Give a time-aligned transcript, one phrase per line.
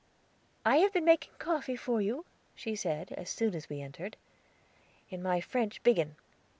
[0.65, 4.17] "I have been making coffee for you," she said, as soon as we entered,
[5.11, 6.15] "in my French biggin.